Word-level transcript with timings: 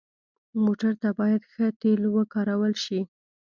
موټر 0.63 0.93
ته 1.01 1.09
باید 1.19 1.41
ښه 1.51 1.65
تیلو 1.81 2.07
وکارول 2.17 2.73
شي. 2.83 2.99